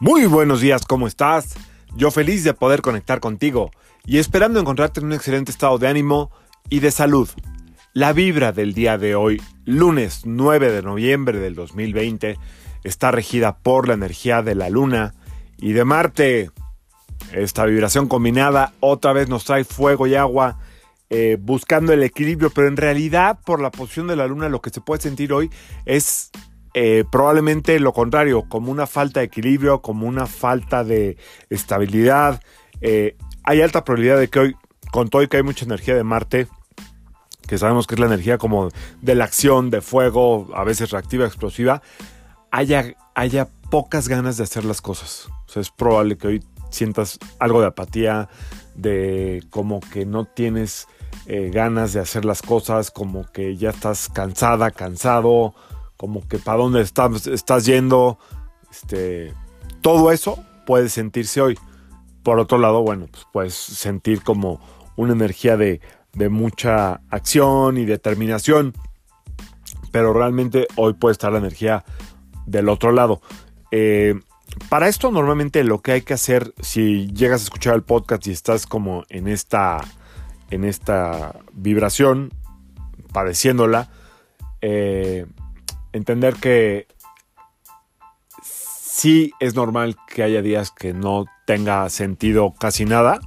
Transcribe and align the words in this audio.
Muy 0.00 0.26
buenos 0.26 0.60
días, 0.60 0.86
¿cómo 0.86 1.08
estás? 1.08 1.56
Yo 1.96 2.12
feliz 2.12 2.44
de 2.44 2.54
poder 2.54 2.82
conectar 2.82 3.18
contigo 3.18 3.72
y 4.06 4.18
esperando 4.18 4.60
encontrarte 4.60 5.00
en 5.00 5.06
un 5.06 5.12
excelente 5.12 5.50
estado 5.50 5.76
de 5.76 5.88
ánimo 5.88 6.30
y 6.70 6.78
de 6.78 6.92
salud. 6.92 7.28
La 7.94 8.12
vibra 8.12 8.52
del 8.52 8.74
día 8.74 8.96
de 8.96 9.16
hoy, 9.16 9.42
lunes 9.64 10.22
9 10.24 10.70
de 10.70 10.82
noviembre 10.82 11.40
del 11.40 11.56
2020, 11.56 12.38
está 12.84 13.10
regida 13.10 13.58
por 13.58 13.88
la 13.88 13.94
energía 13.94 14.40
de 14.40 14.54
la 14.54 14.70
luna 14.70 15.14
y 15.56 15.72
de 15.72 15.84
Marte. 15.84 16.52
Esta 17.32 17.64
vibración 17.64 18.06
combinada 18.06 18.74
otra 18.78 19.12
vez 19.12 19.28
nos 19.28 19.46
trae 19.46 19.64
fuego 19.64 20.06
y 20.06 20.14
agua 20.14 20.60
eh, 21.10 21.38
buscando 21.40 21.92
el 21.92 22.04
equilibrio, 22.04 22.50
pero 22.50 22.68
en 22.68 22.76
realidad 22.76 23.40
por 23.44 23.60
la 23.60 23.72
posición 23.72 24.06
de 24.06 24.14
la 24.14 24.28
luna 24.28 24.48
lo 24.48 24.60
que 24.60 24.70
se 24.70 24.80
puede 24.80 25.02
sentir 25.02 25.32
hoy 25.32 25.50
es 25.86 26.30
eh, 26.80 27.04
probablemente 27.10 27.80
lo 27.80 27.92
contrario, 27.92 28.44
como 28.48 28.70
una 28.70 28.86
falta 28.86 29.18
de 29.18 29.26
equilibrio, 29.26 29.82
como 29.82 30.06
una 30.06 30.26
falta 30.26 30.84
de 30.84 31.16
estabilidad. 31.50 32.40
Eh, 32.80 33.16
hay 33.42 33.62
alta 33.62 33.82
probabilidad 33.82 34.16
de 34.16 34.28
que 34.28 34.38
hoy, 34.38 34.56
con 34.92 35.08
todo 35.08 35.24
y 35.24 35.26
que 35.26 35.38
hay 35.38 35.42
mucha 35.42 35.64
energía 35.64 35.96
de 35.96 36.04
Marte, 36.04 36.46
que 37.48 37.58
sabemos 37.58 37.88
que 37.88 37.96
es 37.96 37.98
la 37.98 38.06
energía 38.06 38.38
como 38.38 38.68
de 39.02 39.14
la 39.16 39.24
acción, 39.24 39.70
de 39.70 39.80
fuego, 39.80 40.50
a 40.54 40.62
veces 40.62 40.92
reactiva, 40.92 41.26
explosiva, 41.26 41.82
haya, 42.52 42.94
haya 43.16 43.48
pocas 43.72 44.06
ganas 44.06 44.36
de 44.36 44.44
hacer 44.44 44.64
las 44.64 44.80
cosas. 44.80 45.28
Es 45.56 45.70
probable 45.70 46.16
que 46.16 46.28
hoy 46.28 46.44
sientas 46.70 47.18
algo 47.40 47.60
de 47.60 47.66
apatía, 47.66 48.28
de 48.76 49.42
como 49.50 49.80
que 49.80 50.06
no 50.06 50.26
tienes 50.26 50.86
eh, 51.26 51.50
ganas 51.52 51.92
de 51.92 51.98
hacer 51.98 52.24
las 52.24 52.40
cosas, 52.40 52.92
como 52.92 53.26
que 53.32 53.56
ya 53.56 53.70
estás 53.70 54.08
cansada, 54.08 54.70
cansado, 54.70 55.56
como 55.98 56.26
que 56.26 56.38
para 56.38 56.58
dónde 56.58 56.80
estás, 56.80 57.26
estás 57.26 57.66
yendo, 57.66 58.18
este, 58.70 59.34
todo 59.82 60.10
eso 60.10 60.42
puede 60.64 60.88
sentirse 60.88 61.42
hoy. 61.42 61.58
Por 62.22 62.38
otro 62.38 62.56
lado, 62.56 62.82
bueno, 62.82 63.08
pues 63.10 63.26
puedes 63.32 63.54
sentir 63.54 64.22
como 64.22 64.60
una 64.96 65.12
energía 65.12 65.58
de, 65.58 65.82
de 66.14 66.28
mucha 66.30 67.00
acción 67.10 67.76
y 67.76 67.84
determinación, 67.84 68.72
pero 69.92 70.12
realmente 70.12 70.66
hoy 70.76 70.94
puede 70.94 71.12
estar 71.12 71.32
la 71.32 71.38
energía 71.38 71.84
del 72.46 72.68
otro 72.68 72.92
lado. 72.92 73.20
Eh, 73.70 74.14
para 74.68 74.88
esto 74.88 75.10
normalmente 75.10 75.62
lo 75.64 75.82
que 75.82 75.92
hay 75.92 76.02
que 76.02 76.14
hacer 76.14 76.54
si 76.60 77.08
llegas 77.12 77.42
a 77.42 77.44
escuchar 77.44 77.74
el 77.74 77.82
podcast 77.82 78.26
y 78.26 78.30
estás 78.30 78.66
como 78.66 79.04
en 79.08 79.28
esta 79.28 79.80
en 80.50 80.64
esta 80.64 81.34
vibración, 81.52 82.32
padeciéndola, 83.12 83.90
eh, 84.62 85.26
entender 85.92 86.34
que 86.34 86.86
sí 88.42 89.32
es 89.40 89.54
normal 89.54 89.96
que 90.08 90.22
haya 90.22 90.42
días 90.42 90.70
que 90.70 90.92
no 90.92 91.26
tenga 91.46 91.88
sentido 91.88 92.54
casi 92.58 92.84
nada. 92.84 93.20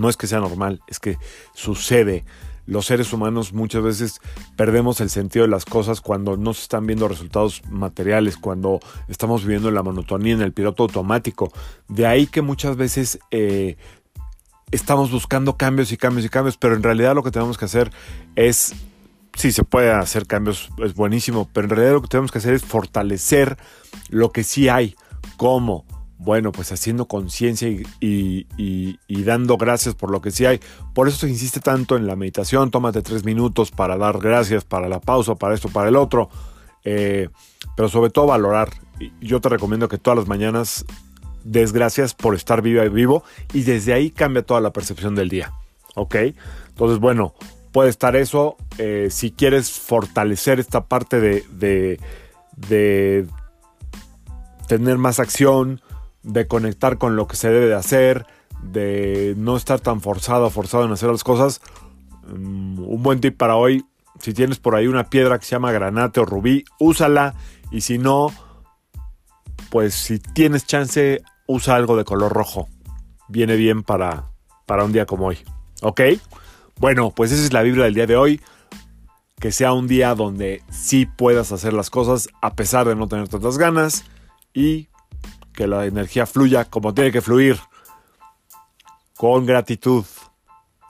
No 0.00 0.08
es 0.08 0.16
que 0.16 0.26
sea 0.26 0.40
normal, 0.40 0.80
es 0.86 1.00
que 1.00 1.18
sucede. 1.54 2.24
Los 2.66 2.86
seres 2.86 3.12
humanos 3.12 3.52
muchas 3.52 3.82
veces 3.82 4.20
perdemos 4.56 5.00
el 5.00 5.08
sentido 5.08 5.44
de 5.44 5.50
las 5.50 5.64
cosas 5.64 6.00
cuando 6.00 6.36
no 6.36 6.52
se 6.52 6.62
están 6.62 6.86
viendo 6.86 7.06
resultados 7.06 7.62
materiales, 7.70 8.36
cuando 8.36 8.80
estamos 9.08 9.44
viviendo 9.44 9.70
la 9.70 9.84
monotonía 9.84 10.34
en 10.34 10.42
el 10.42 10.52
piloto 10.52 10.82
automático. 10.82 11.52
De 11.88 12.06
ahí 12.06 12.26
que 12.26 12.42
muchas 12.42 12.76
veces 12.76 13.20
eh, 13.30 13.76
estamos 14.72 15.12
buscando 15.12 15.56
cambios 15.56 15.92
y 15.92 15.96
cambios 15.96 16.26
y 16.26 16.28
cambios, 16.28 16.56
pero 16.56 16.74
en 16.74 16.82
realidad 16.82 17.14
lo 17.14 17.22
que 17.22 17.30
tenemos 17.30 17.56
que 17.56 17.66
hacer 17.66 17.92
es, 18.34 18.74
sí, 19.36 19.52
se 19.52 19.62
puede 19.62 19.92
hacer 19.92 20.26
cambios, 20.26 20.70
es 20.78 20.94
buenísimo, 20.94 21.48
pero 21.52 21.66
en 21.66 21.70
realidad 21.70 21.92
lo 21.92 22.02
que 22.02 22.08
tenemos 22.08 22.32
que 22.32 22.38
hacer 22.38 22.54
es 22.54 22.64
fortalecer 22.64 23.56
lo 24.08 24.32
que 24.32 24.42
sí 24.42 24.68
hay. 24.68 24.96
¿Cómo? 25.36 25.84
Bueno, 26.18 26.50
pues 26.50 26.72
haciendo 26.72 27.06
conciencia 27.06 27.68
y, 28.00 28.96
dando 29.08 29.56
gracias 29.58 29.94
por 29.94 30.10
lo 30.10 30.20
que 30.20 30.30
sí 30.30 30.46
hay. 30.46 30.60
Por 30.94 31.08
eso 31.08 31.18
se 31.18 31.28
insiste 31.28 31.60
tanto 31.60 31.96
en 31.96 32.06
la 32.06 32.16
meditación, 32.16 32.70
tómate 32.70 33.02
tres 33.02 33.24
minutos 33.24 33.70
para 33.70 33.96
dar 33.98 34.18
gracias, 34.18 34.64
para 34.64 34.88
la 34.88 34.98
pausa, 34.98 35.34
para 35.34 35.54
esto, 35.54 35.68
para 35.68 35.88
el 35.88 35.96
otro. 35.96 36.30
Eh, 36.84 37.28
pero 37.76 37.88
sobre 37.88 38.10
todo 38.10 38.26
valorar. 38.26 38.70
Yo 39.20 39.40
te 39.40 39.50
recomiendo 39.50 39.88
que 39.88 39.98
todas 39.98 40.18
las 40.18 40.28
mañanas 40.28 40.86
desgracias 41.44 42.14
por 42.14 42.34
estar 42.34 42.62
viva 42.62 42.84
y 42.84 42.88
vivo 42.88 43.22
y 43.52 43.62
desde 43.62 43.92
ahí 43.92 44.10
cambia 44.10 44.42
toda 44.42 44.60
la 44.60 44.72
percepción 44.72 45.14
del 45.14 45.28
día. 45.28 45.52
¿Ok? 45.94 46.16
Entonces, 46.68 46.98
bueno, 46.98 47.34
puede 47.76 47.90
estar 47.90 48.16
eso. 48.16 48.56
Eh, 48.78 49.08
si 49.10 49.32
quieres 49.32 49.70
fortalecer 49.70 50.58
esta 50.60 50.86
parte 50.86 51.20
de, 51.20 52.00
de, 52.56 53.26
tener 54.66 54.96
más 54.96 55.20
acción, 55.20 55.82
de 56.22 56.46
conectar 56.46 56.96
con 56.96 57.16
lo 57.16 57.26
que 57.26 57.36
se 57.36 57.50
debe 57.50 57.66
de 57.66 57.74
hacer, 57.74 58.24
de 58.62 59.34
no 59.36 59.58
estar 59.58 59.78
tan 59.78 60.00
forzado, 60.00 60.48
forzado 60.48 60.86
en 60.86 60.92
hacer 60.92 61.10
las 61.10 61.22
cosas, 61.22 61.60
mm, 62.26 62.78
un 62.78 63.02
buen 63.02 63.20
tip 63.20 63.36
para 63.36 63.56
hoy, 63.56 63.84
si 64.20 64.32
tienes 64.32 64.58
por 64.58 64.74
ahí 64.74 64.86
una 64.86 65.10
piedra 65.10 65.38
que 65.38 65.44
se 65.44 65.50
llama 65.50 65.70
granate 65.70 66.20
o 66.20 66.24
rubí, 66.24 66.64
úsala 66.78 67.34
y 67.70 67.82
si 67.82 67.98
no, 67.98 68.32
pues 69.68 69.92
si 69.92 70.18
tienes 70.18 70.64
chance, 70.64 71.20
usa 71.46 71.76
algo 71.76 71.98
de 71.98 72.04
color 72.04 72.32
rojo. 72.32 72.68
Viene 73.28 73.54
bien 73.56 73.82
para, 73.82 74.30
para 74.64 74.82
un 74.82 74.92
día 74.92 75.04
como 75.04 75.26
hoy. 75.26 75.40
¿Ok? 75.82 76.00
Bueno, 76.78 77.10
pues 77.10 77.32
esa 77.32 77.44
es 77.44 77.52
la 77.52 77.62
Biblia 77.62 77.84
del 77.84 77.94
día 77.94 78.06
de 78.06 78.16
hoy. 78.16 78.40
Que 79.40 79.52
sea 79.52 79.72
un 79.72 79.86
día 79.86 80.14
donde 80.14 80.62
sí 80.70 81.04
puedas 81.04 81.52
hacer 81.52 81.72
las 81.72 81.90
cosas 81.90 82.28
a 82.40 82.54
pesar 82.54 82.88
de 82.88 82.96
no 82.96 83.06
tener 83.06 83.28
tantas 83.28 83.58
ganas 83.58 84.04
y 84.54 84.88
que 85.52 85.66
la 85.66 85.84
energía 85.86 86.26
fluya 86.26 86.64
como 86.64 86.94
tiene 86.94 87.12
que 87.12 87.20
fluir, 87.20 87.58
con 89.16 89.44
gratitud 89.44 90.04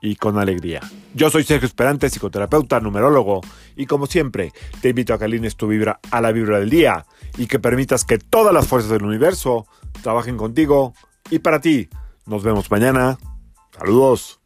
y 0.00 0.16
con 0.16 0.38
alegría. 0.38 0.80
Yo 1.14 1.30
soy 1.30 1.44
Sergio 1.44 1.66
Esperante, 1.66 2.10
psicoterapeuta, 2.10 2.80
numerólogo, 2.80 3.40
y 3.76 3.86
como 3.86 4.06
siempre, 4.06 4.52
te 4.80 4.90
invito 4.90 5.14
a 5.14 5.18
que 5.18 5.26
alines 5.26 5.56
tu 5.56 5.68
vibra 5.68 6.00
a 6.10 6.20
la 6.20 6.32
vibra 6.32 6.58
del 6.58 6.70
día 6.70 7.06
y 7.38 7.46
que 7.46 7.60
permitas 7.60 8.04
que 8.04 8.18
todas 8.18 8.52
las 8.52 8.66
fuerzas 8.66 8.90
del 8.90 9.04
universo 9.04 9.66
trabajen 10.02 10.36
contigo 10.36 10.94
y 11.30 11.38
para 11.38 11.60
ti. 11.60 11.88
Nos 12.26 12.42
vemos 12.42 12.70
mañana. 12.70 13.18
Saludos. 13.78 14.41